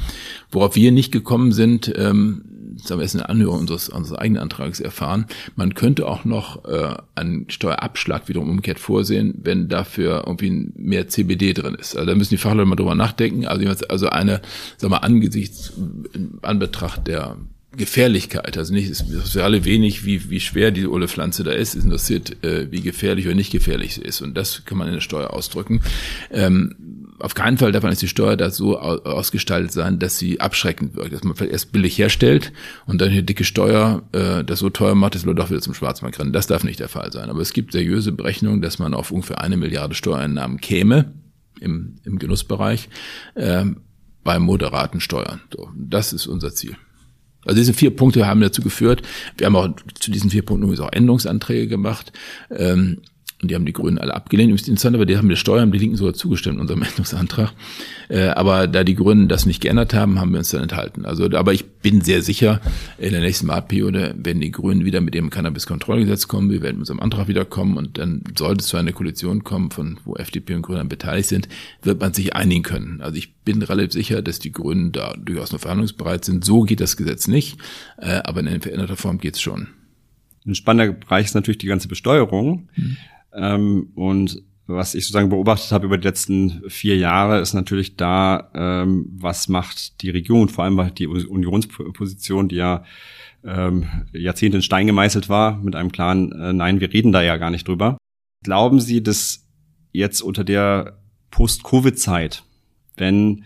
[0.50, 2.44] Worauf wir nicht gekommen sind, ähm,
[2.80, 6.24] das haben wir erst in der Anhörung unseres, unseres eigenen Antrags erfahren, man könnte auch
[6.24, 11.96] noch äh, einen Steuerabschlag wiederum umgekehrt vorsehen, wenn dafür irgendwie mehr CBD drin ist.
[11.96, 13.46] Also da müssen die Fachleute mal drüber nachdenken.
[13.46, 14.40] Also, also eine,
[14.76, 15.72] sag mal, angesichts,
[16.12, 17.36] in Anbetracht der
[17.76, 21.74] Gefährlichkeit, also nicht, es ist alle wenig, wie, wie schwer die Ohle Pflanze da ist,
[21.74, 24.22] es interessiert, äh, wie gefährlich oder nicht gefährlich sie ist.
[24.22, 25.82] Und das kann man in der Steuer ausdrücken.
[26.30, 30.96] Ähm, auf keinen Fall davon ist die Steuer da so ausgestaltet sein, dass sie abschreckend
[30.96, 32.52] wirkt, dass man vielleicht erst billig herstellt
[32.86, 35.74] und dann eine dicke Steuer äh, das so teuer macht, dass Leute doch wieder zum
[35.74, 36.32] Schwarzmarkt rennen.
[36.32, 37.30] Das darf nicht der Fall sein.
[37.30, 41.12] Aber es gibt seriöse Berechnungen, dass man auf ungefähr eine Milliarde Steuereinnahmen käme
[41.60, 42.88] im, im Genussbereich
[43.34, 43.64] äh,
[44.22, 45.40] bei moderaten Steuern.
[45.54, 46.76] So, das ist unser Ziel.
[47.46, 49.02] Also diese vier Punkte haben dazu geführt.
[49.38, 52.12] Wir haben auch zu diesen vier Punkten übrigens auch Änderungsanträge gemacht.
[52.50, 53.02] Ähm,
[53.42, 54.50] und die haben die Grünen alle abgelehnt.
[54.50, 57.52] Interessant, aber die haben die Steuern, die Linken sogar zugestimmt, unserem Änderungsantrag.
[58.08, 61.04] Äh, aber da die Grünen das nicht geändert haben, haben wir uns dann enthalten.
[61.04, 62.62] Also, aber ich bin sehr sicher,
[62.96, 66.50] in der nächsten Wahlperiode werden die Grünen wieder mit dem Cannabis-Kontrollgesetz kommen.
[66.50, 69.98] Wir werden mit unserem Antrag wiederkommen und dann sollte es zu einer Koalition kommen, von
[70.04, 71.48] wo FDP und Grüne beteiligt sind,
[71.82, 73.02] wird man sich einigen können.
[73.02, 76.42] Also ich bin relativ sicher, dass die Grünen da durchaus noch verhandlungsbereit sind.
[76.42, 77.58] So geht das Gesetz nicht,
[77.98, 79.68] äh, aber in veränderter Form geht's schon.
[80.46, 82.68] Ein spannender Bereich ist natürlich die ganze Besteuerung.
[82.76, 82.96] Mhm.
[83.36, 88.50] Ähm, und was ich sozusagen beobachtet habe über die letzten vier Jahre, ist natürlich da,
[88.54, 92.84] ähm, was macht die Regierung, vor allem die Unionsposition, die ja
[93.44, 97.36] ähm, Jahrzehnte in Stein gemeißelt war, mit einem klaren äh, Nein, wir reden da ja
[97.36, 97.96] gar nicht drüber.
[98.44, 99.46] Glauben Sie, dass
[99.92, 100.98] jetzt unter der
[101.30, 102.42] Post-Covid-Zeit,
[102.96, 103.44] wenn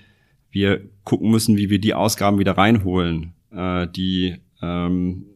[0.50, 5.26] wir gucken müssen, wie wir die Ausgaben wieder reinholen, äh, die ähm,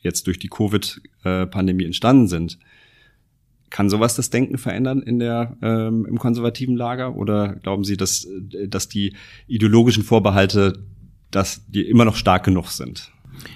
[0.00, 2.58] jetzt durch die Covid-Pandemie entstanden sind,
[3.70, 7.16] kann sowas das Denken verändern in der, ähm, im konservativen Lager?
[7.16, 8.26] Oder glauben Sie, dass,
[8.68, 9.14] dass die
[9.46, 10.84] ideologischen Vorbehalte,
[11.30, 13.10] dass die immer noch stark genug sind?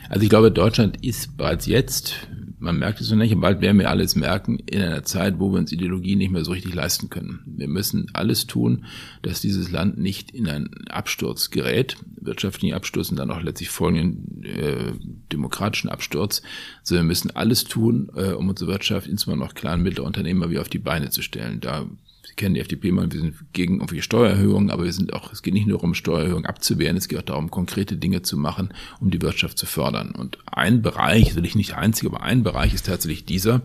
[0.08, 2.28] Also ich glaube, Deutschland ist bereits jetzt
[2.60, 5.58] man merkt es noch nicht, bald werden wir alles merken, in einer Zeit, wo wir
[5.58, 7.40] uns Ideologie nicht mehr so richtig leisten können.
[7.46, 8.84] Wir müssen alles tun,
[9.22, 14.44] dass dieses Land nicht in einen Absturz gerät, wirtschaftlichen Absturz und dann auch letztlich folgenden
[14.44, 14.92] äh,
[15.32, 16.42] demokratischen Absturz,
[16.82, 20.50] sondern wir müssen alles tun, äh, um unsere Wirtschaft, insbesondere noch kleine und mittlere Unternehmer,
[20.50, 21.60] wieder auf die Beine zu stellen.
[21.60, 21.86] Da
[22.28, 25.42] Sie kennen die FDP mal, wir sind gegen irgendwelche Steuererhöhungen, aber wir sind auch, es
[25.42, 29.10] geht nicht nur um Steuererhöhungen abzuwehren, es geht auch darum, konkrete Dinge zu machen, um
[29.10, 30.10] die Wirtschaft zu fördern.
[30.10, 33.62] Und ein Bereich, will ich nicht einzig, aber ein Bereich ist tatsächlich dieser,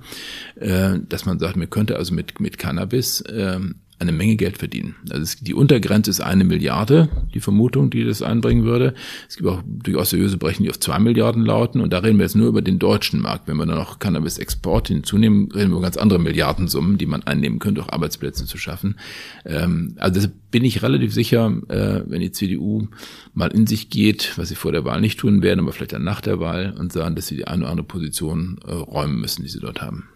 [0.55, 4.95] äh, dass man sagt, man könnte also mit, mit Cannabis ähm, eine Menge Geld verdienen.
[5.09, 8.93] Also die Untergrenze ist eine Milliarde, die Vermutung, die das einbringen würde.
[9.29, 11.81] Es gibt auch durchaus seriöse Brechen, die auf zwei Milliarden lauten.
[11.81, 13.47] Und da reden wir jetzt nur über den deutschen Markt.
[13.47, 17.59] Wenn wir dann noch Cannabis-Export hinzunehmen, reden wir über ganz andere Milliardensummen, die man einnehmen
[17.59, 18.97] könnte, auch Arbeitsplätze zu schaffen.
[19.45, 22.87] Ähm, also bin ich relativ sicher, äh, wenn die CDU
[23.33, 26.03] mal in sich geht, was sie vor der Wahl nicht tun werden, aber vielleicht dann
[26.03, 29.43] nach der Wahl und sagen, dass sie die eine oder andere Position äh, räumen müssen,
[29.43, 30.09] die sie dort haben.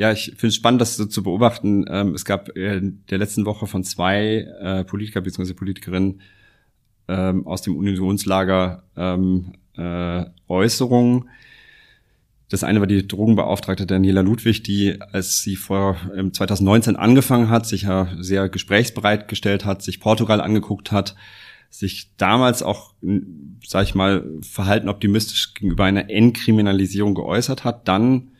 [0.00, 1.84] Ja, ich finde es spannend, das so zu beobachten.
[1.86, 5.52] Ähm, es gab in der letzten Woche von zwei äh, Politiker bzw.
[5.52, 6.22] Politikerinnen
[7.06, 11.28] ähm, aus dem Unionslager ähm, äh, Äußerungen.
[12.48, 17.66] Das eine war die Drogenbeauftragte Daniela Ludwig, die, als sie vor ähm, 2019 angefangen hat,
[17.66, 21.14] sich ja sehr gesprächsbereit gestellt hat, sich Portugal angeguckt hat,
[21.68, 22.94] sich damals auch,
[23.66, 28.30] sag ich mal, verhalten optimistisch gegenüber einer Entkriminalisierung geäußert hat, dann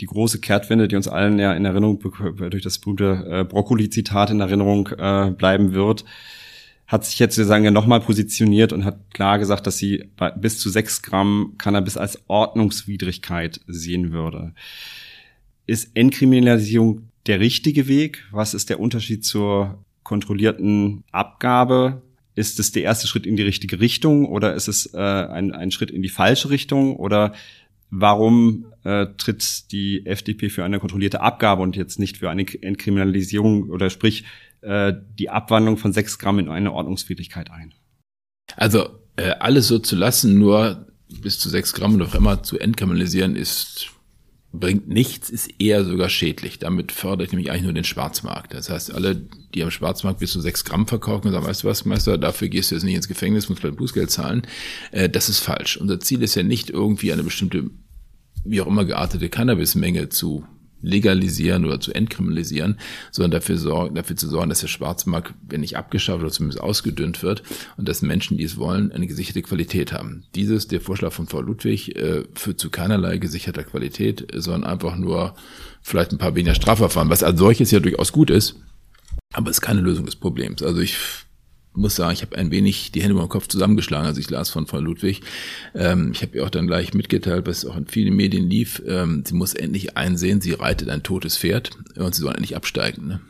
[0.00, 4.40] die große Kehrtwende, die uns allen ja in Erinnerung durch das berühmte äh, Brokkoli-Zitat in
[4.40, 6.04] Erinnerung äh, bleiben wird,
[6.86, 10.58] hat sich jetzt sozusagen ja nochmal positioniert und hat klar gesagt, dass sie bei bis
[10.58, 14.54] zu sechs Gramm Cannabis als Ordnungswidrigkeit sehen würde.
[15.66, 18.24] Ist Entkriminalisierung der richtige Weg?
[18.30, 22.02] Was ist der Unterschied zur kontrollierten Abgabe?
[22.36, 25.72] Ist es der erste Schritt in die richtige Richtung oder ist es äh, ein, ein
[25.72, 26.94] Schritt in die falsche Richtung?
[26.96, 27.32] Oder
[27.90, 33.70] warum äh, tritt die FDP für eine kontrollierte Abgabe und jetzt nicht für eine Entkriminalisierung
[33.70, 34.24] oder sprich
[34.62, 37.74] äh, die Abwandlung von sechs Gramm in eine Ordnungswidrigkeit ein?
[38.56, 42.58] Also äh, alles so zu lassen, nur bis zu sechs Gramm oder auch immer zu
[42.58, 43.90] entkriminalisieren, ist
[44.58, 46.58] bringt nichts, ist eher sogar schädlich.
[46.58, 48.54] Damit fördert nämlich eigentlich nur den Schwarzmarkt.
[48.54, 49.16] Das heißt, alle,
[49.54, 52.70] die am Schwarzmarkt bis zu sechs Gramm verkaufen, sagen, weißt du was, Meister, dafür gehst
[52.70, 54.42] du jetzt nicht ins Gefängnis, musst vielleicht Bußgeld zahlen.
[54.92, 55.76] Äh, das ist falsch.
[55.76, 57.70] Unser Ziel ist ja nicht irgendwie eine bestimmte
[58.48, 60.44] wie auch immer geartete Cannabismenge zu
[60.86, 62.78] legalisieren oder zu entkriminalisieren,
[63.10, 67.22] sondern dafür, sorgen, dafür zu sorgen, dass der Schwarzmarkt, wenn nicht abgeschafft oder zumindest ausgedünnt
[67.22, 67.42] wird
[67.76, 70.24] und dass Menschen, die es wollen, eine gesicherte Qualität haben.
[70.34, 75.34] Dieses, der Vorschlag von Frau Ludwig, äh, führt zu keinerlei gesicherter Qualität, sondern einfach nur
[75.82, 78.56] vielleicht ein paar weniger Strafverfahren, was als solches ja durchaus gut ist,
[79.32, 80.62] aber es ist keine Lösung des Problems.
[80.62, 80.96] Also ich
[81.76, 84.50] muss sagen, ich habe ein wenig die Hände über den Kopf zusammengeschlagen, als ich las
[84.50, 85.22] von Frau Ludwig.
[85.74, 88.82] Ähm, ich habe ihr auch dann gleich mitgeteilt, was auch in vielen Medien lief.
[88.86, 93.06] Ähm, sie muss endlich einsehen, sie reitet ein totes Pferd und sie soll endlich absteigen.
[93.06, 93.20] Ne?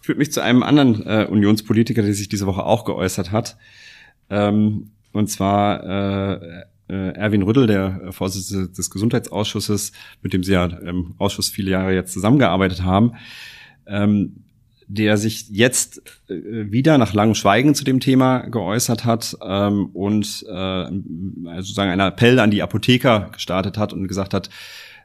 [0.00, 3.56] Führt mich zu einem anderen äh, Unionspolitiker, der sich diese Woche auch geäußert hat.
[4.30, 10.66] Ähm, und zwar äh, äh, Erwin Rüttel, der Vorsitzende des Gesundheitsausschusses, mit dem Sie ja
[10.66, 13.12] im Ausschuss viele Jahre jetzt zusammengearbeitet haben.
[13.86, 14.44] Ähm,
[14.88, 20.44] der sich jetzt äh, wieder nach langem Schweigen zu dem Thema geäußert hat ähm, und
[20.48, 20.98] äh, also
[21.60, 24.50] sozusagen einen Appell an die Apotheker gestartet hat und gesagt hat,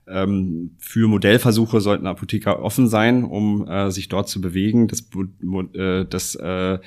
[0.08, 4.88] ähm, für Modellversuche sollten Apotheker offen sein, um äh, sich dort zu bewegen.
[4.88, 5.04] Das,
[5.74, 6.80] äh, das äh,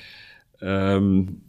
[0.61, 1.41] ähm,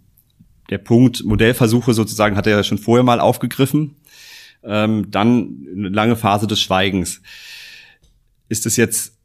[0.71, 3.97] der Punkt Modellversuche sozusagen hat er ja schon vorher mal aufgegriffen.
[4.63, 7.21] Ähm, dann eine lange Phase des Schweigens.
[8.49, 9.19] Ist es jetzt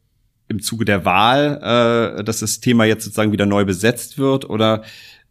[0.48, 4.48] im Zuge der Wahl, äh, dass das Thema jetzt sozusagen wieder neu besetzt wird?
[4.48, 4.82] Oder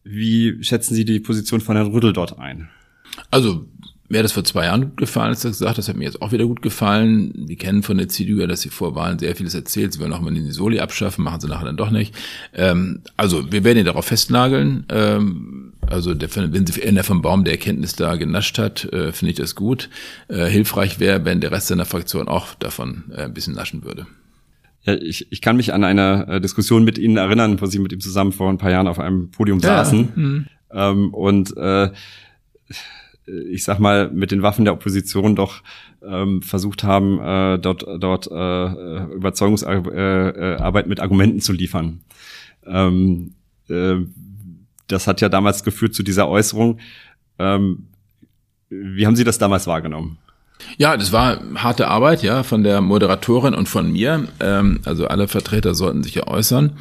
[0.04, 2.70] wie schätzen Sie die Position von Herrn Rüttel dort ein?
[3.32, 3.66] Also
[4.10, 6.22] mir hat das vor zwei Jahren gut gefallen, als er gesagt das hat mir jetzt
[6.22, 7.34] auch wieder gut gefallen.
[7.36, 9.94] Wir kennen von der CDU ja, dass sie vor Wahlen sehr vieles erzählt.
[9.94, 12.16] Sie wollen auch mal den Soli abschaffen, machen sie nachher dann doch nicht.
[12.54, 14.86] Ähm, also wir werden ihn darauf festnageln.
[14.90, 19.32] Ähm, also der, wenn sie er vom Baum der Erkenntnis da genascht hat, äh, finde
[19.32, 19.90] ich das gut.
[20.30, 24.08] Äh, hilfreich wäre, wenn der Rest seiner Fraktion auch davon äh, ein bisschen naschen würde.
[24.88, 27.92] Ja, ich, ich kann mich an eine äh, Diskussion mit Ihnen erinnern, wo Sie mit
[27.92, 29.84] ihm zusammen vor ein paar Jahren auf einem Podium ja.
[29.84, 30.14] saßen.
[30.16, 30.46] Mhm.
[30.72, 31.92] Ähm, und äh,
[33.26, 35.62] ich sag mal, mit den Waffen der Opposition doch
[36.02, 42.00] ähm, versucht haben, äh, dort, dort äh, Überzeugungsarbeit äh, mit Argumenten zu liefern.
[42.66, 43.34] Ähm,
[43.68, 43.96] äh,
[44.88, 46.80] das hat ja damals geführt zu dieser Äußerung.
[47.40, 47.88] Ähm,
[48.70, 50.18] wie haben Sie das damals wahrgenommen?
[50.78, 54.28] Ja, das war harte Arbeit, ja, von der Moderatorin und von mir.
[54.40, 56.78] Ähm, also alle Vertreter sollten sich ja äußern.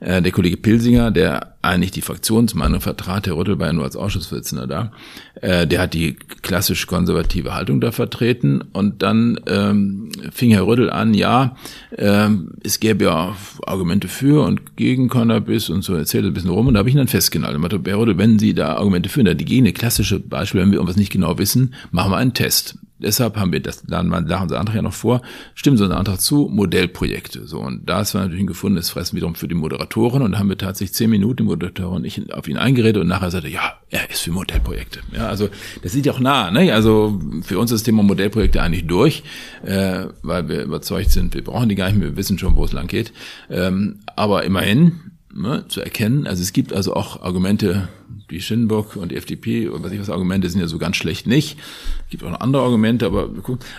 [0.00, 3.96] Äh, der Kollege Pilsinger, der eigentlich die Fraktionsmeinung vertrat, Herr Rüttel war ja nur als
[3.96, 4.92] Ausschussvorsitzender da,
[5.40, 10.90] äh, der hat die klassisch konservative Haltung da vertreten und dann ähm, fing Herr Rüttel
[10.90, 11.56] an, ja,
[11.96, 16.66] ähm, es gäbe ja Argumente für und gegen Cannabis und so erzählt ein bisschen rum
[16.66, 17.62] und da habe ich ihn dann festgehalten.
[17.62, 20.96] Herr Rüttel, wenn Sie da Argumente führen, die gegen eine klassische Beispiel, wenn wir irgendwas
[20.96, 22.76] nicht genau wissen, machen wir einen Test.
[23.02, 25.22] Deshalb haben wir das, dann lachen unser Antrag ja noch vor,
[25.54, 27.46] stimmen so einen Antrag zu, Modellprojekte.
[27.46, 30.48] So, und da ist natürlich ein gefundenes Fressen wiederum für die Moderatoren und da haben
[30.48, 34.20] wir tatsächlich zehn Minuten, Und ich auf ihn eingeredet und nachher sagte, ja, er ist
[34.20, 35.00] für Modellprojekte.
[35.14, 35.48] Ja, also
[35.82, 36.72] das sieht ja auch nah, ne?
[36.72, 39.22] Also für uns ist das Thema Modellprojekte eigentlich durch,
[39.64, 42.64] äh, weil wir überzeugt sind, wir brauchen die gar nicht mehr, wir wissen schon, wo
[42.64, 43.12] es lang geht.
[43.50, 46.26] Ähm, aber immerhin, ne, zu erkennen.
[46.26, 47.88] Also es gibt also auch Argumente,
[48.30, 51.26] die Schinnbock und die FDP und was ich was Argumente sind ja so ganz schlecht
[51.26, 51.58] nicht.
[52.04, 53.30] Es gibt auch noch andere Argumente, aber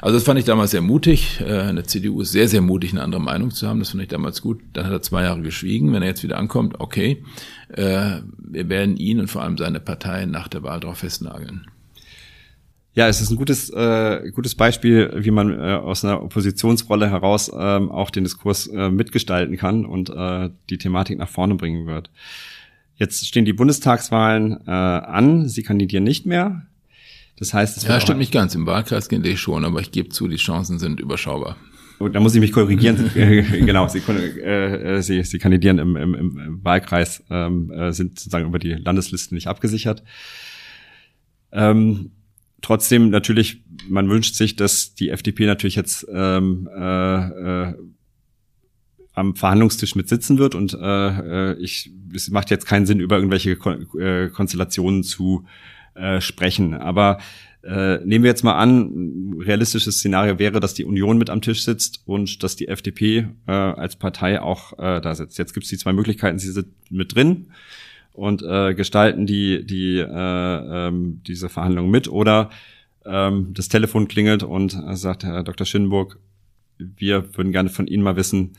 [0.01, 1.39] also das fand ich damals sehr mutig.
[1.41, 3.79] Äh, eine CDU ist sehr, sehr mutig, eine andere Meinung zu haben.
[3.79, 4.61] Das fand ich damals gut.
[4.73, 5.93] Dann hat er zwei Jahre geschwiegen.
[5.93, 7.23] Wenn er jetzt wieder ankommt, okay.
[7.69, 11.67] Äh, wir werden ihn und vor allem seine Partei nach der Wahl darauf festnageln.
[12.95, 17.51] Ja, es ist ein gutes, äh, gutes Beispiel, wie man äh, aus einer Oppositionsrolle heraus
[17.53, 22.11] ähm, auch den Diskurs äh, mitgestalten kann und äh, die Thematik nach vorne bringen wird.
[22.95, 26.67] Jetzt stehen die Bundestagswahlen äh, an, Sie kandidieren nicht mehr.
[27.37, 28.53] Das heißt, es ja, stimmt nicht ganz.
[28.53, 31.57] Im Wahlkreis gehen ich schon, aber ich gebe zu, die Chancen sind überschaubar.
[32.11, 33.09] Da muss ich mich korrigieren.
[33.15, 38.59] genau, Sie, äh, Sie, Sie kandidieren im, im, im Wahlkreis, ähm, äh, sind sozusagen über
[38.59, 40.03] die Landeslisten nicht abgesichert.
[41.51, 42.11] Ähm,
[42.63, 47.73] trotzdem natürlich, man wünscht sich, dass die FDP natürlich jetzt ähm, äh, äh,
[49.13, 53.17] am Verhandlungstisch mit sitzen wird und äh, äh, ich, es macht jetzt keinen Sinn, über
[53.17, 55.45] irgendwelche Kon äh, Konstellationen zu
[55.93, 56.73] äh, sprechen.
[56.73, 57.19] Aber
[57.63, 61.63] äh, nehmen wir jetzt mal an, realistisches Szenario wäre, dass die Union mit am Tisch
[61.63, 65.37] sitzt und dass die FDP äh, als Partei auch äh, da sitzt.
[65.37, 67.47] Jetzt gibt es die zwei Möglichkeiten, sie sind mit drin
[68.13, 70.07] und äh, gestalten die, die äh,
[70.87, 72.49] ähm, diese Verhandlungen mit oder
[73.05, 75.65] ähm, das Telefon klingelt und äh, sagt Herr Dr.
[75.65, 76.19] Schindenburg,
[76.77, 78.53] wir würden gerne von Ihnen mal wissen,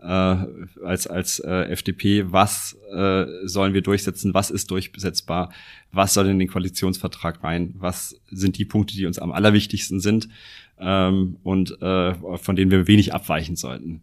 [0.00, 5.52] äh, als als äh, FDP, was äh, sollen wir durchsetzen, was ist durchsetzbar,
[5.92, 10.28] was soll in den Koalitionsvertrag rein, was sind die Punkte, die uns am allerwichtigsten sind
[10.78, 14.02] ähm, und äh, von denen wir wenig abweichen sollten.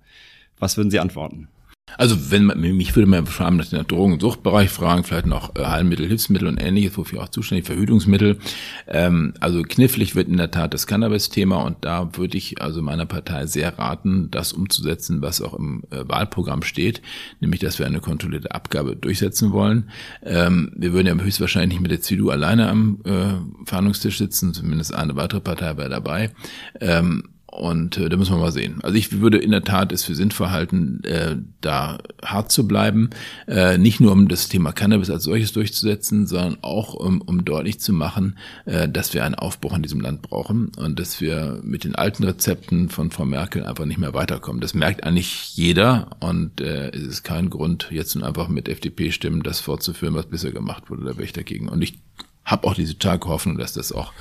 [0.57, 1.49] Was würden Sie antworten?
[1.97, 5.25] Also wenn man, mich würde man vor allem nach den Drogen- und Suchtbereich fragen, vielleicht
[5.25, 8.39] noch äh, Heilmittel, Hilfsmittel und ähnliches, wofür auch zuständig, Verhütungsmittel.
[8.87, 13.05] Ähm, also knifflig wird in der Tat das Cannabis-Thema und da würde ich also meiner
[13.05, 17.01] Partei sehr raten, das umzusetzen, was auch im äh, Wahlprogramm steht,
[17.39, 19.89] nämlich, dass wir eine kontrollierte Abgabe durchsetzen wollen.
[20.23, 25.15] Ähm, wir würden ja höchstwahrscheinlich mit der CDU alleine am äh, Verhandlungstisch sitzen, zumindest eine
[25.15, 26.31] weitere Partei wäre dabei.
[26.79, 28.79] Ähm, und äh, da müssen wir mal sehen.
[28.81, 33.11] Also ich würde in der Tat es für sinnvoll halten, äh, da hart zu bleiben.
[33.47, 37.79] Äh, nicht nur um das Thema Cannabis als solches durchzusetzen, sondern auch um, um deutlich
[37.79, 41.83] zu machen, äh, dass wir einen Aufbruch in diesem Land brauchen und dass wir mit
[41.83, 44.59] den alten Rezepten von Frau Merkel einfach nicht mehr weiterkommen.
[44.59, 49.43] Das merkt eigentlich jeder und äh, es ist kein Grund, jetzt nun einfach mit FDP-Stimmen
[49.43, 51.03] das fortzuführen, was bisher gemacht wurde.
[51.03, 51.69] Da wäre ich dagegen.
[51.69, 51.99] Und ich
[52.45, 54.11] habe auch diese starke Hoffnung, dass das auch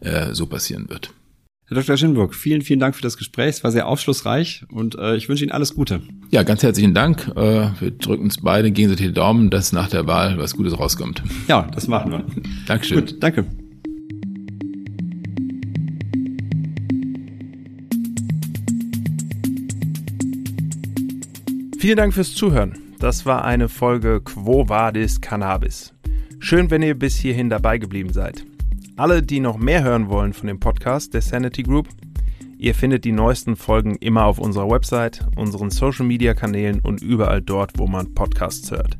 [0.00, 1.12] äh, so passieren wird.
[1.72, 1.96] Herr Dr.
[1.96, 3.48] Schinburg, vielen, vielen Dank für das Gespräch.
[3.48, 6.02] Es war sehr aufschlussreich und äh, ich wünsche Ihnen alles Gute.
[6.30, 7.32] Ja, ganz herzlichen Dank.
[7.34, 11.22] Äh, wir drücken uns beide gegenseitig die Daumen, dass nach der Wahl was Gutes rauskommt.
[11.48, 12.26] Ja, das machen wir.
[12.66, 13.00] Dankeschön.
[13.00, 13.46] Gut, danke.
[21.78, 22.74] Vielen Dank fürs Zuhören.
[22.98, 25.94] Das war eine Folge Quo Vadis Cannabis.
[26.38, 28.44] Schön, wenn ihr bis hierhin dabei geblieben seid.
[28.96, 31.88] Alle, die noch mehr hören wollen von dem Podcast der Sanity Group,
[32.58, 37.40] ihr findet die neuesten Folgen immer auf unserer Website, unseren Social Media Kanälen und überall
[37.40, 38.98] dort, wo man Podcasts hört.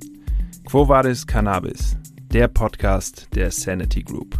[0.65, 1.99] Quo Vadis Cannabis,
[2.33, 4.39] der Podcast der Sanity Group.